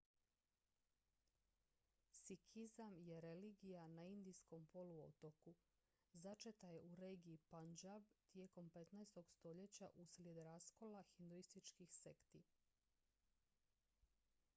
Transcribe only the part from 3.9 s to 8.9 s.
na indijskom poluotoku začeta je u regiji punjab tijekom